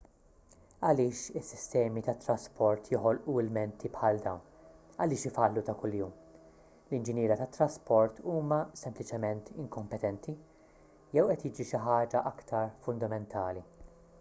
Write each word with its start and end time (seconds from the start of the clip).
għaliex 0.87 1.19
is-sistemi 1.39 2.01
tat-trasport 2.07 2.87
joħolqu 2.93 3.35
ilmenti 3.41 3.91
bħal 3.97 4.21
dawn 4.23 4.71
għaliex 5.05 5.29
ifallu 5.31 5.63
ta' 5.67 5.75
kuljum 5.83 6.15
l-inġiniera 6.39 7.37
tat-trasport 7.43 8.23
huma 8.37 8.59
sempliċiment 8.85 9.53
inkompetenti 9.67 10.35
jew 11.19 11.27
qed 11.33 11.47
jiġri 11.51 11.69
xi 11.75 11.85
ħaġa 11.85 12.27
aktar 12.33 12.73
fundamentali 12.89 13.67